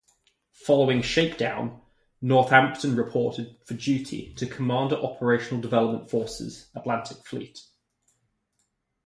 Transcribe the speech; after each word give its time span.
Following 0.65 1.03
shakedown, 1.03 1.79
"Northampton" 2.23 2.95
reported 2.95 3.55
for 3.67 3.75
duty 3.75 4.33
to 4.33 4.47
Commander 4.47 4.95
Operational 4.95 5.61
Development 5.61 6.09
Forces, 6.09 6.71
Atlantic 6.75 7.17
Fleet. 7.23 7.59